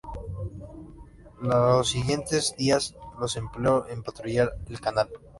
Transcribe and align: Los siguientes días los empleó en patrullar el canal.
Los 1.43 1.89
siguientes 1.89 2.55
días 2.57 2.95
los 3.19 3.37
empleó 3.37 3.85
en 3.87 4.01
patrullar 4.01 4.51
el 4.67 4.81
canal. 4.81 5.09